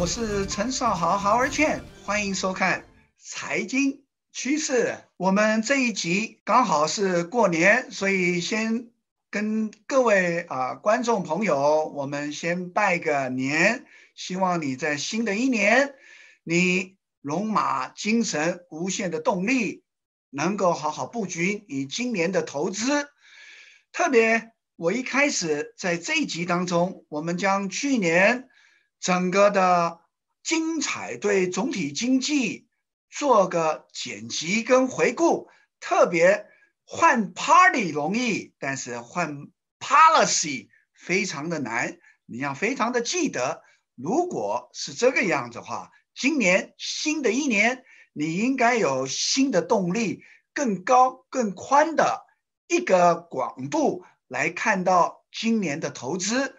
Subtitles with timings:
[0.00, 2.86] 我是陈少豪，豪儿劝，欢迎收看
[3.18, 4.96] 财经趋势。
[5.18, 8.88] 我们这一集刚好是过年，所以先
[9.30, 13.84] 跟各位啊观众朋友，我们先拜个年，
[14.14, 15.94] 希望你在新的一年，
[16.44, 19.84] 你龙马精神，无限的动力，
[20.30, 23.10] 能够好好布局你今年的投资。
[23.92, 28.46] 特别，我一开始在这一集当中，我们将去年。
[29.02, 29.99] 整个的
[30.42, 32.68] 精彩对总体经济
[33.10, 35.48] 做个剪辑跟回顾，
[35.80, 36.46] 特别
[36.84, 41.98] 换 party 容易，但是换 policy 非常的难。
[42.26, 43.62] 你要非常的记得，
[43.94, 50.22] 如果是这个样子的话，今年新的一年，你应该有新的动力，
[50.54, 52.24] 更高更宽的
[52.68, 56.56] 一个广度来看到今年的投资。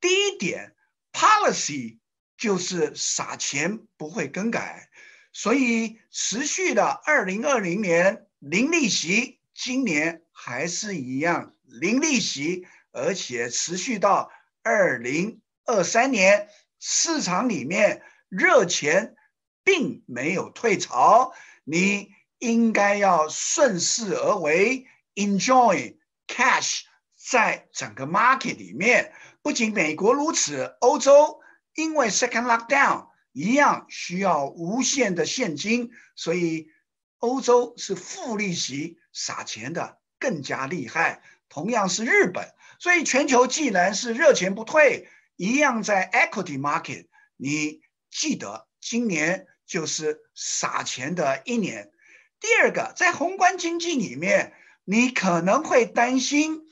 [0.00, 0.74] 第一点。
[1.10, 1.98] Policy
[2.38, 4.88] 就是撒钱不会更改，
[5.32, 14.30] 所以持续的二零二零年零利息，今年还是一样零利息，而且持续到
[14.62, 19.16] 二零二三年，市场里面热钱
[19.64, 24.86] 并没有退潮，你应该要顺势而为
[25.16, 25.96] ，enjoy
[26.28, 26.82] cash
[27.16, 29.12] 在整个 market 里面。
[29.42, 31.40] 不仅美国如此，欧洲
[31.78, 36.72] 因为 second lockdown 一样需要无限的现金，所以
[37.18, 41.22] 欧洲是负利息撒钱的更加厉害。
[41.48, 51.92] 同样是日本，所以全球既然是热钱不退，一样在 equity market，你记得今年就是撒钱的一年。
[52.40, 54.52] 第二个，在宏观经济里面，
[54.84, 56.62] 你可能会担心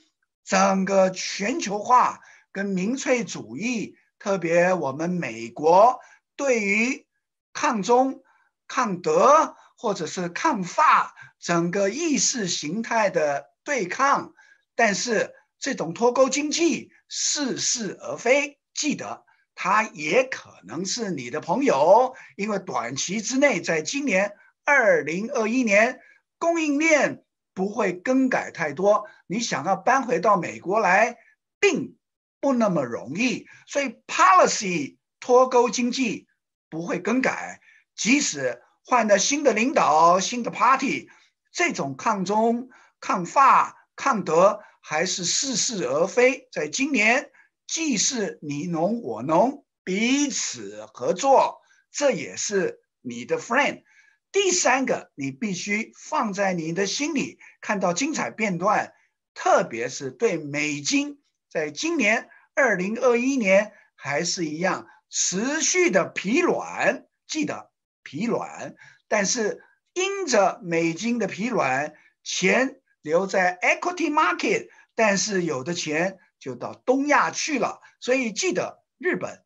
[0.43, 2.19] 整个全球化。
[2.53, 5.99] 跟民粹主义，特别我们美国
[6.35, 7.05] 对于
[7.53, 8.23] 抗中、
[8.67, 14.33] 抗德或者是抗法整个意识形态的对抗，
[14.75, 18.59] 但是这种脱钩经济似是而非。
[18.73, 25.99] 记得，它也可能是你的朋友，因为短期之内，在今年二零二一年，
[26.37, 27.23] 供应链
[27.55, 29.07] 不会更改太多。
[29.25, 31.17] 你想要搬回到美国来，
[31.59, 31.97] 并
[32.39, 36.27] 不那么容易，所以 policy 脱钩经济
[36.69, 37.59] 不会更改，
[37.95, 41.09] 即使换了新的领导、新的 party，
[41.51, 46.47] 这种抗中、抗法、抗德还是似是而非。
[46.51, 47.31] 在今年，
[47.65, 51.59] 既是你侬我侬彼此合作，
[51.91, 53.83] 这也是你的 friend。
[54.31, 58.93] 第三个，你必须放在你的心里，看到精彩片段，
[59.33, 61.19] 特别是对美金。
[61.57, 67.71] 在今年二零二一年还是一样持续的疲软，记得
[68.03, 68.75] 疲软，
[69.07, 69.63] 但是
[69.93, 79.43] 因着美金的疲软，钱留在 equity market，但是有的钱就到东亚去了，所以记得日本、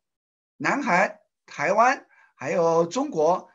[0.58, 2.06] 南韩、台湾
[2.36, 3.50] 还有中国，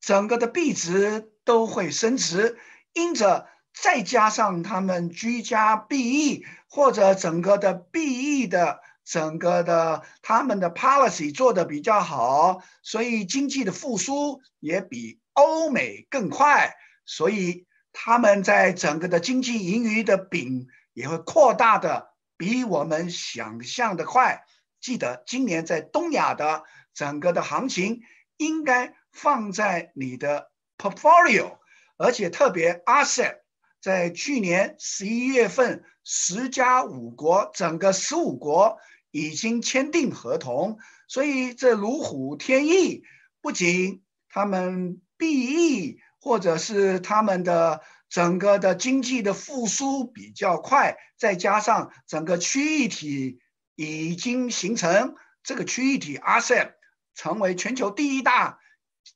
[0.00, 2.58] 整个的币值都会升值，
[2.92, 3.46] 因着。
[3.82, 16.74] 再加上他们居家避疫，或者整个的避疫的整个的他们的 policy 做得比较好，所以经济的复苏也比欧美更快，
[17.06, 24.44] 所以他们在整个的经济盈余的饼也会扩大的比我们想象的快。
[24.80, 28.02] 记得今年在东亚的整个的行情
[28.36, 31.56] 应该放在你的 portfolio，
[31.96, 33.39] 而且特别 asset。
[33.80, 38.76] 在去年十一月份，十加五国，整个十五国
[39.10, 43.02] 已经签订合同，所以这如虎添翼。
[43.40, 53.38] 不仅他们避疫，或者是他们的整个的经济的复苏比较快，再加上整个区域体
[53.76, 56.72] 已经形成，这个区域体 RCEP
[57.14, 58.58] 成为全球第一大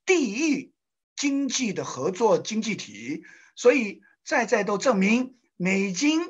[0.07, 0.73] 地域
[1.17, 3.25] 经济的合作经济体，
[3.57, 4.01] 所以。
[4.25, 6.23] 再再都证明美金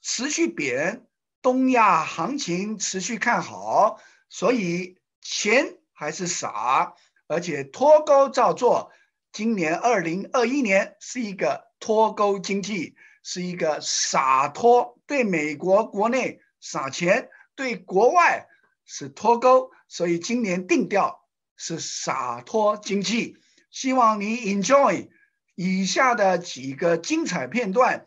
[0.00, 1.06] 持续贬，
[1.42, 4.00] 东亚行情持续看好，
[4.30, 6.94] 所以钱还是撒，
[7.28, 8.90] 而且脱钩照做。
[9.30, 18.46] 今年二零二一年是一个脱钩经济，是一个撒脱，对美国国内撒钱，对国外
[18.86, 21.26] 是脱钩，所以今年定调
[21.56, 23.36] 是撒脱经济。
[23.70, 25.10] 希望你 enjoy。
[25.54, 28.06] 以下的几个精彩片段，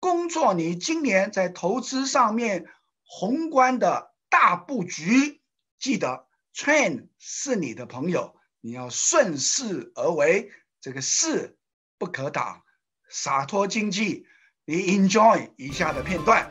[0.00, 2.66] 工作你今年在投资上面
[3.04, 5.40] 宏观的大布局，
[5.78, 10.50] 记得 train 是你的朋友，你要顺势而为，
[10.80, 11.58] 这个势
[11.98, 12.62] 不可挡，
[13.10, 14.26] 洒脱经济，
[14.64, 16.50] 你 enjoy 以下的片段。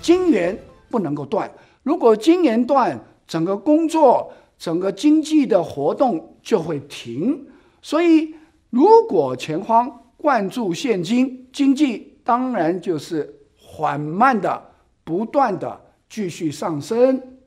[0.00, 0.58] 金源
[0.88, 1.52] 不能够断，
[1.82, 7.46] 如果金源断，整个工作、整个经济的活动就会停。
[7.82, 8.34] 所以，
[8.70, 14.70] 如果钱荒灌注现金，经济当然就是缓慢的、
[15.04, 17.38] 不断的继续上升。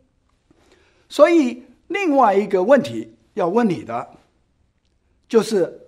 [1.09, 4.07] 所以，另外一个问题要问你的，
[5.27, 5.87] 就是，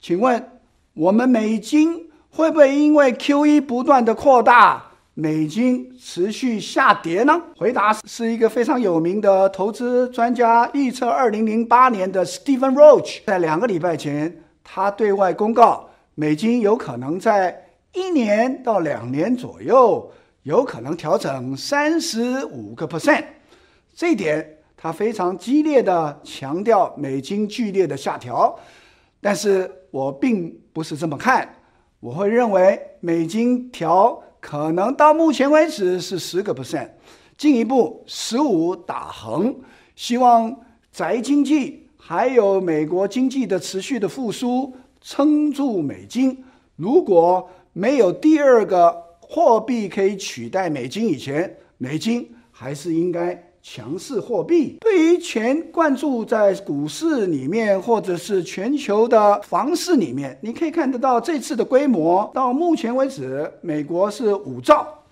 [0.00, 0.60] 请问
[0.94, 7.38] 我们美金会不会因为 QE 不断的扩大，美金持续下跌呢？
[7.58, 17.62] 回答是一个非常有名的投资专家预测，二零零八年的 Stephen Roach 在两个礼拜前，他对外公告，美金有可能在
[17.92, 20.10] 一年到两年左右，
[20.44, 23.24] 有可能调整三十五个 percent。
[23.94, 28.58] 这一点他非常激烈的强调美金剧烈的下调，
[29.20, 31.46] 但是我并不是这么看，
[32.00, 34.18] 我会认为美金调。
[34.42, 36.90] 可能到目前为止是十个 percent，
[37.38, 39.54] 进一步十五打横，
[39.94, 40.54] 希望
[40.90, 46.44] 宅经济还有美国经济的持续的复苏撑住美金。
[46.74, 53.51] 如果没有第二个货币可以取代美金以前，美金还是应该。
[53.64, 62.28] 强势货币对于钱灌注在股市里面，或者是全球的房市里面，你可以看得到这次的规模。
[62.34, 65.04] 到目前为止，美国是五兆，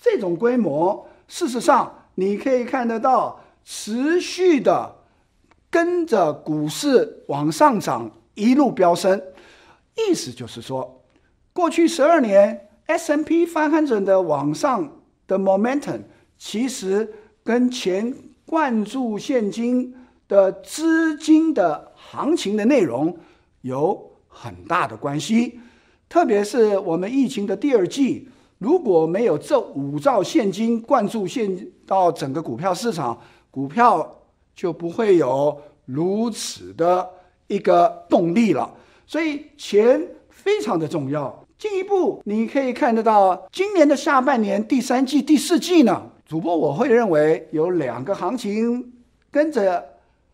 [0.00, 4.92] 这种规模，事实上你可以看得到持续的
[5.70, 9.22] 跟着股市往上涨，一路飙升。
[9.94, 11.02] 意思就是说，
[11.52, 14.90] 过去十二年 S&P 500的往上
[15.28, 16.00] 的 momentum
[16.36, 17.08] 其实。
[17.46, 18.12] 跟钱
[18.44, 19.94] 灌注现金
[20.26, 23.16] 的资金的行情的内容
[23.60, 25.60] 有很大的关系，
[26.08, 28.28] 特别是我们疫情的第二季，
[28.58, 33.16] 如果没有这五兆现金灌注现到整个股票市场，
[33.48, 34.22] 股票
[34.56, 37.08] 就不会有如此的
[37.46, 38.68] 一个动力了。
[39.06, 41.44] 所以钱非常的重要。
[41.56, 46.10] 进一步，你可以看得到，今年的下半年第三季、第四季呢？
[46.26, 48.92] 主播，我会认为有两个行情
[49.30, 49.84] 跟着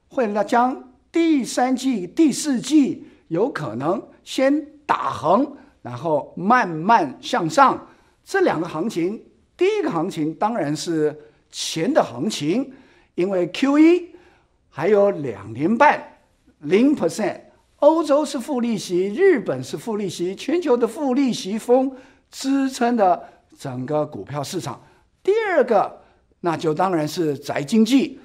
[0.09, 7.87] 会来将第三季、第四季有可能先打横，然后慢慢向上。
[8.25, 9.23] 这两个行情，
[9.55, 11.15] 第一个行情当然是
[11.51, 12.73] 钱的行情，
[13.15, 14.05] 因为 QE
[14.71, 16.03] 还有两年半
[16.61, 17.39] 零 percent，
[17.81, 21.95] 欧洲是负利息，日本是负利息，全球的负利息风
[22.31, 23.23] 支撑的
[23.59, 24.81] 整个股票市场。
[25.23, 26.01] 第二个，
[26.41, 28.19] 那就当然是宅经济，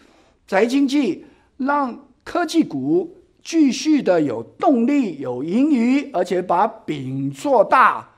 [0.47, 1.25] 宅经济
[1.57, 8.09] 让科技股继续的有动力、有盈余，而且把饼做大。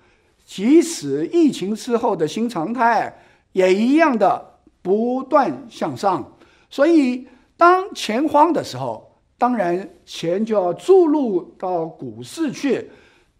[0.45, 3.15] 即使疫情之后的新常态，
[3.51, 4.43] 也一样的
[4.81, 6.37] 不断向上。
[6.71, 12.83] 所以，当钱荒的时候，当然钱就要注入到股市去；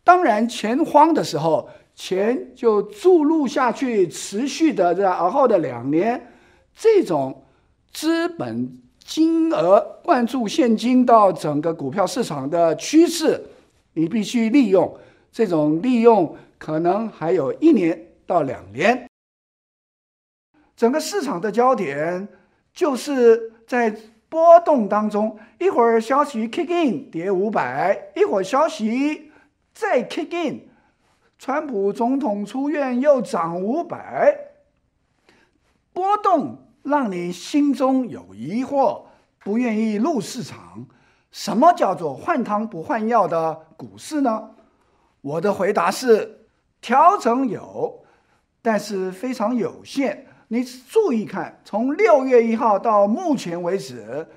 [0.04, 1.68] 当然钱荒的时候，
[2.00, 6.32] 钱就注入下去，持续的在而后的两年，
[6.74, 7.44] 这种
[7.92, 13.44] 资本金额灌注现金到整个股票市场的趋势，
[13.96, 14.98] 你必须利用。
[15.30, 19.06] 这种利用可能还有一年到两年。
[20.78, 22.30] 整个市场的焦点
[22.74, 23.94] 就是在
[24.30, 29.32] 波动当中，一会儿消息 kick in 跌五百，一会儿消息
[29.74, 30.69] 再 kick in。
[31.40, 34.38] 川普总统出院又涨五百，
[35.94, 39.04] 波动让你心中有疑惑，
[39.46, 40.86] 不愿意入市场。
[41.32, 44.50] 什么叫做换汤不换药的股市呢？
[45.22, 46.46] 我的回答是：
[46.82, 48.04] 调整有，
[48.62, 50.28] 但是非常有限。
[50.50, 54.28] 你注意看，从六月一号到目前为止，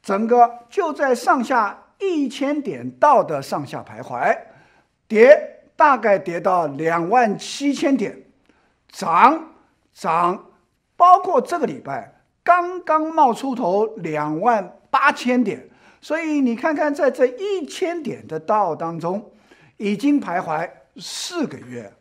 [0.00, 4.38] 整个就在上下一千点道的上下徘徊，
[5.08, 5.56] 跌。
[5.78, 8.24] 大概跌到两万七千点，
[8.88, 9.52] 涨
[9.94, 10.46] 涨，
[10.96, 15.70] 包括这个礼拜刚刚冒出头两万八千点，
[16.00, 19.30] 所以你看看，在这一千点的道当中，
[19.76, 21.92] 已经徘徊四个月，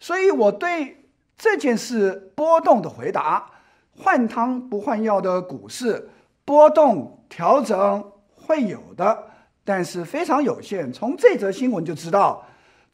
[0.00, 1.04] 所以我对
[1.36, 3.50] 这件事波动的回答：
[3.98, 6.08] 换汤不换药的股市
[6.46, 9.24] 波动调整会有的，
[9.62, 10.90] 但是非常有限。
[10.90, 12.42] 从这则新闻就知道。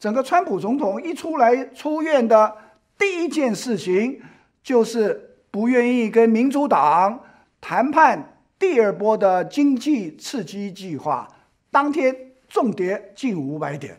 [0.03, 2.57] 整个川普总统一出来出院的
[2.97, 4.21] 第一件事情，
[4.61, 7.17] 就是不愿意跟民主党
[7.61, 11.25] 谈判第二波的经济刺激计划，
[11.71, 12.13] 当天
[12.49, 13.97] 重跌近五百点。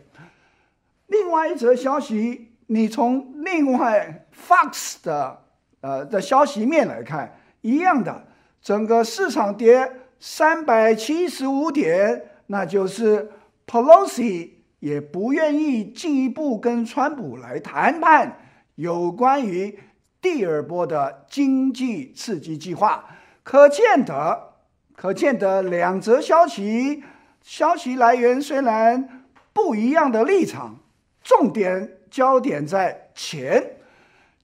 [1.07, 5.41] 另外一则消息，你从另外 Fox 的
[5.81, 8.27] 呃的消息面来看，一样的，
[8.61, 13.31] 整个市场跌三百七十五点，那就是
[13.65, 14.51] Pelosi
[14.85, 18.37] 也不愿意进一步跟川普来谈判
[18.75, 19.79] 有关于
[20.21, 23.03] 第二波的经济刺激计划。
[23.41, 24.53] 可见得，
[24.95, 27.03] 可见得两则消息，
[27.41, 30.77] 消息来源虽然不一样的立场。
[31.23, 33.77] 重点焦点在钱，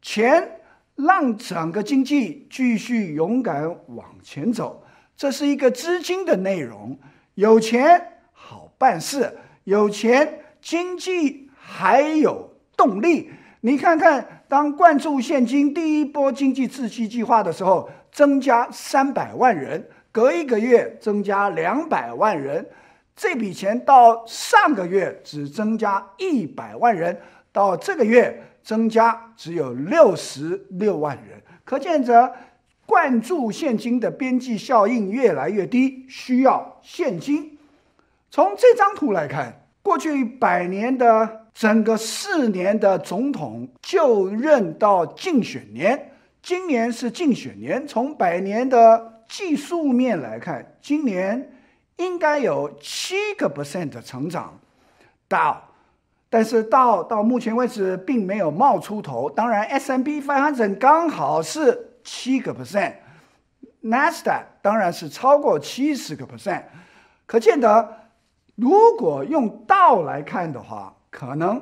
[0.02, 0.60] 钱
[0.96, 4.84] 让整个经济继续勇敢往前走，
[5.16, 6.98] 这是一个资金的内容。
[7.36, 13.32] 有钱好办事，有钱经济还有动力。
[13.62, 22.68] 你看看，当灌注现金第一波经济刺激计划的时候，增加三百万人，隔一个月增加两百万人。
[23.16, 32.34] 这笔钱到上个月只增加一百万人，到这个月增加只有六十六万人，可见着
[32.88, 37.51] 灌注现金的边际效应越来越低，需要现金。
[38.32, 47.86] 从这张图来看，过去百年的整个四年的总统就任到竞选年，今年是竞选年。
[47.86, 51.52] 从百年的技术面来看，今年。
[51.98, 54.58] 应该有七个 percent 的成长，
[55.28, 55.62] 到，
[56.32, 59.30] 但是到到目前为止并没有冒出头。
[59.30, 66.64] 当然，S&P 500刚好是七个 percent，NASDAQ 当然是超过七十个 percent。
[67.28, 68.01] 可见得，
[68.62, 71.60] 如果用道来看的话，可能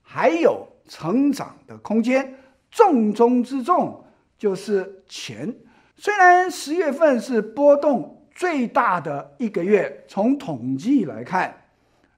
[0.00, 2.38] 还有成长的空间。
[2.70, 4.04] 重中之重
[4.38, 5.52] 就是钱。
[5.96, 8.20] 虽然十月份是波动。
[8.34, 11.54] 最大的一个月，从统计来看，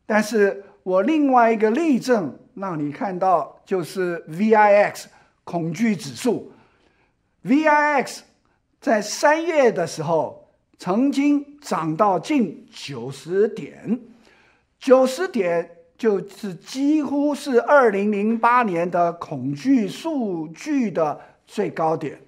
[0.06, 5.06] 但是我另外一个例证让你看到，就是 VIX
[5.42, 6.52] 恐惧指数
[7.44, 8.20] ，VIX
[8.80, 10.43] 在三月的时候
[10.78, 14.00] 曾经涨到近九十点，
[14.78, 22.20] 九十点就是几乎是二零零八年的恐惧数据的最高点，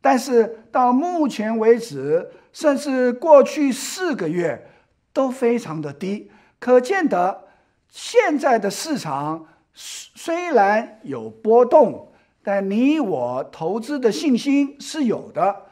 [0.00, 2.30] 但是到目前为止。
[2.54, 4.70] 甚至过去四个月
[5.12, 7.48] 都非常的低，可见得
[7.88, 12.12] 现在的市场虽然有波动，
[12.44, 15.62] 但你我投资的信心是有的。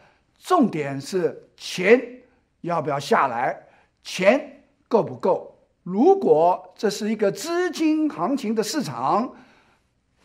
[0.41, 2.25] 重点是钱
[2.63, 3.69] 要不要下来，
[4.03, 5.57] 钱够不够？
[5.85, 9.37] 如果这是一个资金行情的市场，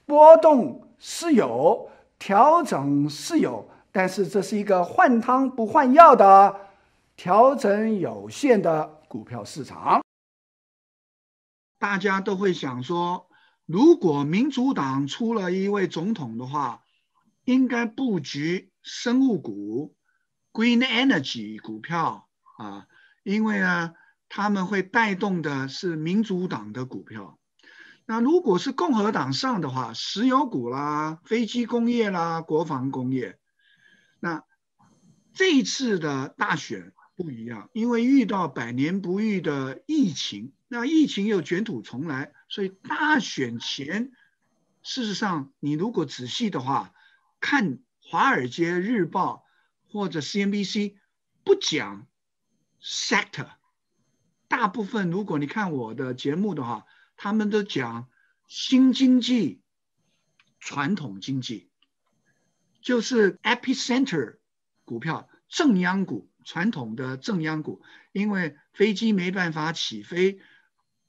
[0.08, 3.70] 波动是有，调整是有。
[3.92, 6.60] 但是这是一个换汤不换药的
[7.16, 10.02] 调整有限的股票市场。
[11.78, 13.28] 大家都会想说，
[13.68, 16.84] 如果民主党出了一位总统的话，
[17.46, 19.94] 应该布局生物股、
[20.54, 22.28] Green Energy 股票
[22.58, 22.88] 啊，
[23.24, 23.94] 因为呢，
[24.30, 27.40] 他们会带动的是民主党的股票。
[28.06, 33.38] 那如果是共和党上的话，石油股啦、飞机工业啦、国防工业。
[34.20, 34.44] 那
[35.34, 44.12] 这一次的大选不一样，因为遇到百年不遇的疫情，那疫情又卷土重来，所以大选前，
[44.82, 46.94] 事实上你如果仔细的话，
[47.40, 49.44] 看《华尔街日报》
[49.98, 50.94] 或者 CNBC
[51.44, 52.06] 不讲
[52.80, 53.50] sector，
[54.48, 56.86] 大部分如果你看我的节目的话，
[57.16, 58.08] 他们都讲
[58.48, 59.64] 新经济、
[60.60, 61.72] 传统经济。
[62.80, 64.38] 就是 epicenter
[64.86, 70.40] 股票，正央股，传统的正央股，因为飞机没办法起飞，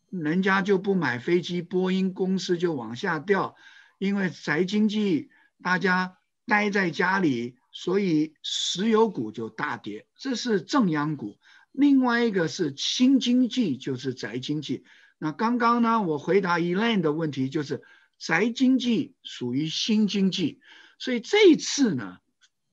[0.09, 3.55] 人家就不买飞机，波音公司就往下掉，
[3.99, 5.31] 因为宅经济，
[5.63, 6.17] 大家
[6.47, 11.39] 待在家里，所以石油股就大跌，这是正央股。
[11.71, 14.85] 另外一个是新经济，就是宅经济。
[15.17, 17.85] 那刚刚呢，我回答 Elaine 的问题，就是
[18.19, 20.61] 宅经济属于新经济。
[20.99, 22.19] 所以这一次呢，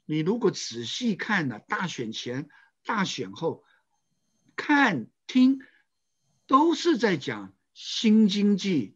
[0.05, 2.50] 你如果仔细看呢大选前、
[2.83, 3.63] 大选后，
[4.55, 5.59] 看听
[6.47, 8.95] 都是在讲新经济、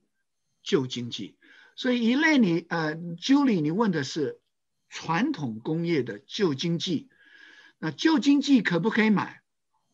[0.64, 1.38] 旧经济。
[1.76, 4.42] 所以一类你呃，Julie，你问的是
[4.90, 7.10] 传统工业的旧经济，
[7.78, 9.42] 那旧经济可不可以买？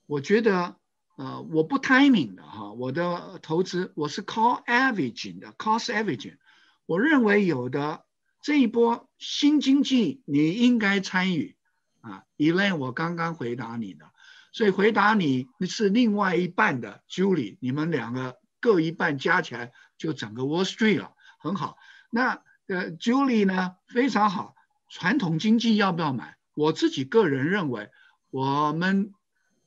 [0.07, 0.77] 我觉得
[1.17, 6.37] 呃，我不 timing 的哈，我的投资我是 call averaging 的，cost averaging，
[6.85, 8.03] 我认为有的。
[8.41, 11.57] 这一波新经济你应该参与
[12.01, 14.05] 啊，Elaine，我刚刚回答你的，
[14.51, 21.77] 所以回答你是另外一半的 Julie，你们两个各一半加起来就整个 Wall Street 了，很好。
[22.11, 24.54] 那呃 Julie 呢非常好，
[24.87, 26.37] 传统经济要不要买？
[26.53, 27.91] 我自己个人认为，
[28.29, 29.13] 我们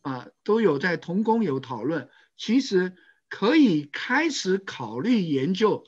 [0.00, 2.96] 啊都有在同工有讨论，其实
[3.28, 5.84] 可以开始考虑研究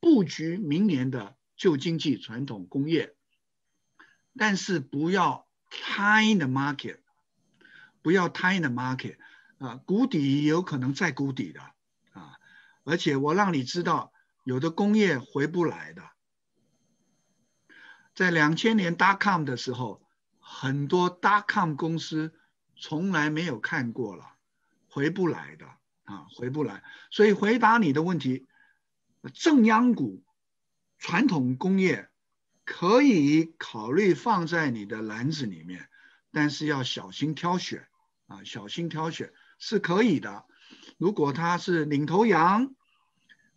[0.00, 3.14] 布局明年的旧经济传统工业，
[4.36, 6.98] 但是不要 time the market，
[8.02, 9.16] 不要 time the market
[9.58, 11.60] 啊，谷底有可能再谷底的
[12.12, 12.38] 啊，
[12.84, 14.12] 而且我让你知道，
[14.44, 16.02] 有的工业回不来的，
[18.14, 20.00] 在两千年 dot com 的时候。
[20.46, 22.34] 很多 dot com 公司
[22.76, 24.34] 从来没有看过了，
[24.90, 25.64] 回不来的
[26.04, 26.84] 啊，回不来。
[27.10, 28.46] 所以回答你的问题，
[29.32, 30.22] 正央股、
[30.98, 32.10] 传统工业
[32.66, 35.88] 可以考虑放在你的篮子里面，
[36.30, 37.88] 但是要小心挑选
[38.26, 40.44] 啊，小心挑选是可以的。
[40.98, 42.74] 如果它是领头羊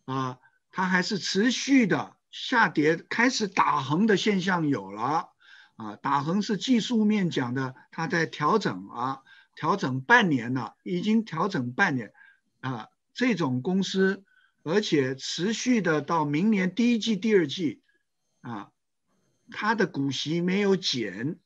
[0.06, 0.40] 啊，
[0.72, 5.30] 它还是持续的下跌，开始打横的现象有了。
[5.76, 9.22] 啊，打横是技术面讲的，它在调整啊，
[9.56, 12.14] 调整半年了，已经调整半年，
[12.62, 14.24] 啊，这种公司，
[14.64, 17.84] 而且持续的到明年第一季、第二季，
[18.42, 18.72] 啊，
[19.52, 21.40] 它的股息没有减，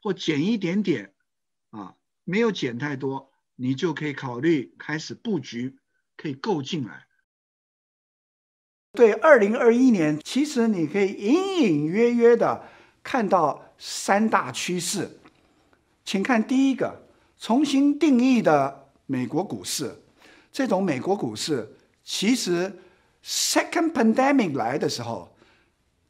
[0.00, 1.12] 或减一点点，
[1.70, 5.76] 啊，没有减太多，你就可以考虑开始布局，
[6.16, 7.06] 可以购进来。
[8.92, 12.62] 对，二零二一年，其实你可以隐隐约约的
[13.02, 13.60] 看到。
[13.84, 15.10] 三大趋势，
[16.04, 17.02] 请看第一个，
[17.36, 19.92] 重新定义的美国股市。
[20.52, 21.68] 这种美国股市，
[22.04, 22.72] 其实
[23.24, 25.34] second pandemic 来的时候，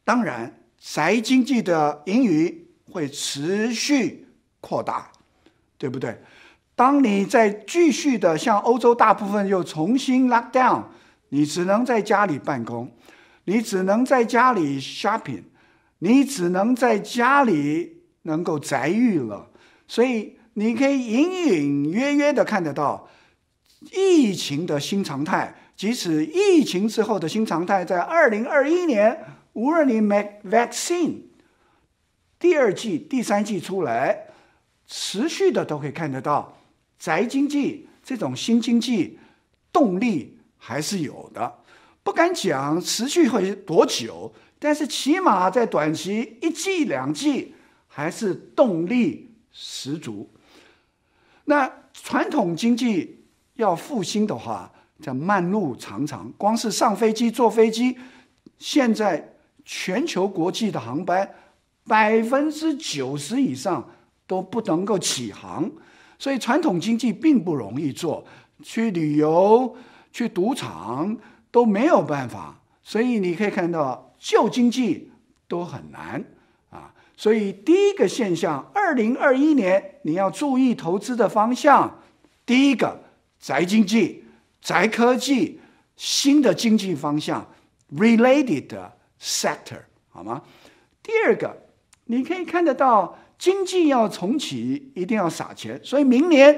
[0.04, 4.28] 当然宅经济的盈余会持续
[4.60, 5.10] 扩大，
[5.78, 6.20] 对不对？
[6.74, 10.82] 当你在继续的像欧洲大部分又重新 lock down，
[11.32, 12.94] 你只能在家里办公，
[13.44, 15.44] 你只能在家里 shopping。
[16.04, 19.48] 你只能在家里能够宅浴了，
[19.86, 23.08] 所以你可以隐隐约约的看得到
[23.92, 25.54] 疫情的新常态。
[25.76, 29.16] 即使疫情之后的新常态，在二零二一年，
[29.52, 31.20] 无论你 make vaccine，
[32.40, 34.26] 第二季、第三季出来，
[34.88, 36.58] 持续的都可以看得到
[36.98, 39.20] 宅经济这种新经济
[39.72, 41.52] 动力还是有的，
[42.04, 44.32] 不敢讲持续会多久。
[44.60, 47.52] 但是起码在短期一季两季
[47.88, 50.30] 还是动力十足。
[51.46, 56.32] 那传统经济要复兴的话，这漫路长长。
[56.38, 57.98] 光是上飞机、坐飞机，
[58.56, 61.28] 现在全球国际的航班
[61.88, 63.90] 百分之九十以上
[64.28, 65.68] 都不能够起航，
[66.20, 68.24] 所以传统经济并不容易做。
[68.62, 69.76] 去旅游、
[70.12, 71.16] 去赌场
[71.50, 72.60] 都没有办法。
[72.82, 74.08] 所以你可以看到。
[74.24, 75.10] 旧经济
[75.48, 76.24] 都很难
[76.70, 81.98] 啊，所以第一个现象，二零二一年你要注意投资的方向。
[82.46, 83.02] 第一个，
[83.40, 84.22] 宅经济、
[84.60, 85.60] 宅科技，
[85.96, 87.44] 新的经济方向
[87.96, 88.68] ，related
[89.20, 90.40] sector，好吗？
[91.02, 91.66] 第二个，
[92.04, 96.56] 你可以看得到，经济要重启，一定要撒钱，所以明年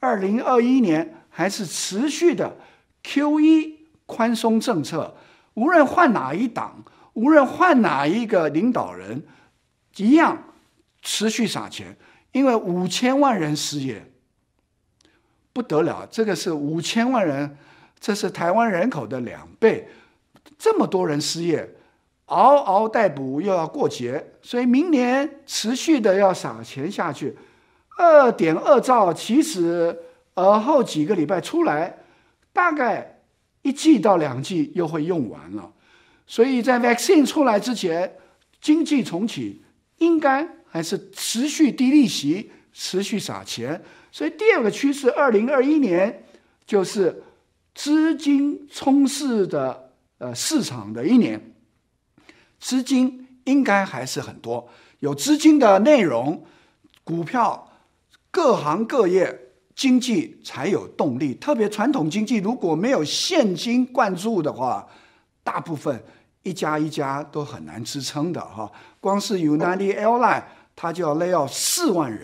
[0.00, 2.56] 二零二一年还是持续的
[3.06, 5.14] Q 一宽松政策，
[5.54, 6.84] 无论换哪一党。
[7.14, 9.22] 无论换哪一个领导人，
[9.96, 10.36] 一样
[11.00, 11.96] 持续撒钱，
[12.32, 14.04] 因为五千万人失业，
[15.54, 16.06] 不得了。
[16.10, 17.56] 这个是五千万人，
[17.98, 19.88] 这是台湾人口的两倍，
[20.58, 21.66] 这么多人失业，
[22.26, 27.34] 嗷嗷待哺，又要过节，所以明年持续的要撒钱下去。
[27.96, 29.98] 二点二兆，其实
[30.34, 31.96] 而后几个礼拜出来，
[32.56, 33.20] 大概
[33.60, 35.70] 一季到两季又会用完了。
[36.26, 38.16] 所以在 vaccine 出来之前，
[38.62, 39.62] 经济重启
[39.98, 43.84] 应该还是持续低利息、持续撒钱。
[44.10, 46.24] 所以第二个趋势，二零二一年
[46.66, 47.22] 就是
[47.74, 51.52] 资金充斥的呃市场的一年，
[52.58, 54.66] 资金应该还是很多，
[55.00, 56.42] 有资金的内容，
[57.04, 57.70] 股票
[58.30, 59.45] 各行各业
[59.76, 61.34] 经济才有动力。
[61.34, 64.84] 特别传统经济如果没有现金灌注的话，
[65.44, 66.02] 大部分。
[66.42, 70.44] 一家一家都很难支撑的哈，光是 United Airline，
[70.76, 72.20] 它就要 lay off 四万人，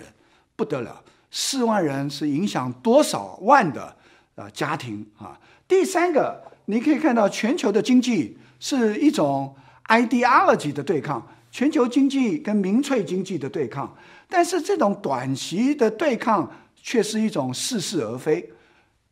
[0.55, 3.97] 不得了，四万人是影响多少万的
[4.37, 5.37] 啊家庭啊？
[5.67, 9.53] 第三个，你可以看到全球的经济是一种
[9.89, 13.93] ideology 的对抗，全球经济跟民粹经济的对抗。
[14.29, 16.49] 但是这种短期的对抗
[16.83, 18.53] 却是一种似是而非，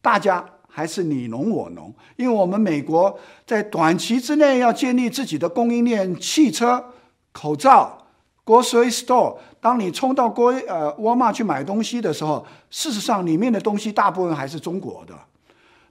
[0.03, 6.85] 大家还是你侬我侬，因为我们美国在短期之内要建立自己的供应链，汽车、
[7.33, 8.07] 口罩、
[8.45, 9.37] grocery store。
[9.61, 15.15] 当你冲到国呃沃尔玛去买东西的时候，事实上里面的东西大部分还是中国的。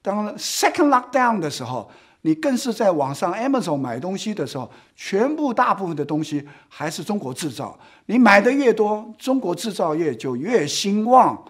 [0.01, 1.89] 当 second lockdown 的时候，
[2.21, 7.77] 你更是在网上 Amazon 买东西的时候，全部大部分的东西还是中国制造。
[8.07, 11.41] 你买的越多，中国制造业就越兴旺。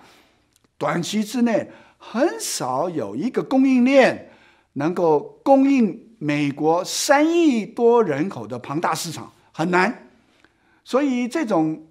[0.80, 4.32] 短期之内，很少有一个供应链
[4.74, 10.08] 能够供应美国三亿多人口的庞大市场，很难。
[10.84, 11.86] 所以这种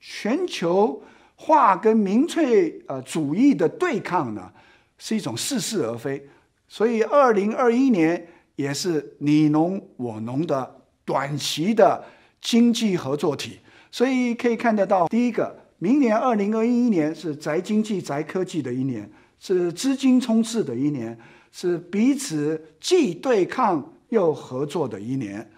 [0.00, 1.02] 全球
[1.36, 4.52] 化跟民粹呃主义的对抗呢，
[4.98, 6.28] 是一种似是而非。
[6.68, 8.26] 所以，二零二一年
[8.56, 12.04] 也是你侬我侬的短期的
[12.40, 13.60] 经济合作体。
[13.90, 21.18] 所以可以看得到，第一个，明年二零二一年是宅经济、宅科技的一年，是资金冲刺的一年，
[21.50, 25.50] 是彼此既对抗又合作的一年。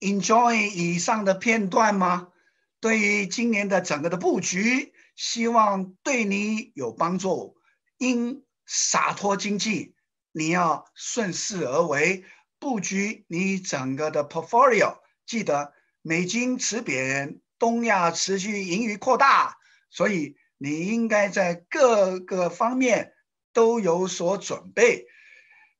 [0.00, 2.28] Enjoy 以上的片段吗？
[2.80, 7.58] 对于今年的整个的布局，希望对你有帮助。
[7.98, 9.94] 因洒脱经济。
[10.32, 12.24] 你要顺势而为，
[12.58, 14.96] 布局你整个的 portfolio。
[15.26, 19.58] 记得美金持贬，东亚持续盈余扩大，
[19.96, 23.14] 所以你应该在各个方面
[23.54, 25.06] 都有所准备。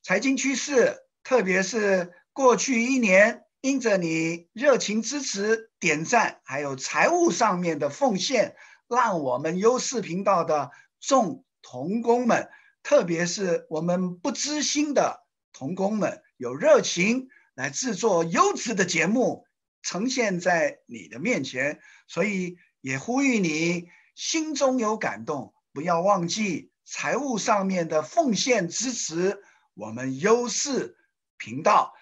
[0.03, 8.57] 财经趋势，特别是过去一年，因着你热情支持、点赞，还有财务上面的奉献，
[8.89, 12.49] 让我们优视频道的众同工们。
[12.83, 19.45] 特别是我们不知心的同工们，有热情来制作优质的节目，
[19.83, 29.43] 呈现在你的面前，所以也呼吁你心中有感动，不要忘记财务上面的奉献支持
[29.75, 30.97] 我们优势
[31.37, 31.95] 频道。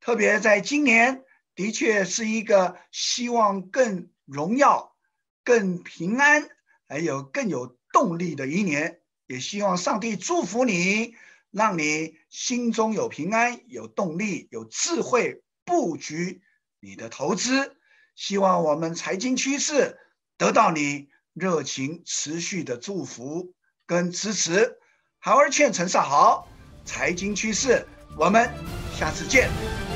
[0.00, 1.22] 特别在今年，
[1.54, 4.96] 的确是一个希望更荣耀、
[5.44, 6.48] 更平安，
[6.88, 9.00] 还有更有动力的一年。
[9.26, 11.14] 也希望上帝祝福你，
[11.50, 16.40] 让你心中有平安、有动力、有智慧布局
[16.80, 17.76] 你的投资。
[18.14, 19.98] 希望我们财经趋势
[20.38, 23.54] 得到你热情持续的祝福
[23.86, 24.78] 跟支持。
[25.18, 26.48] 好而劝陈少豪，
[26.84, 28.50] 财经趋势，我们
[28.96, 29.87] 下次见。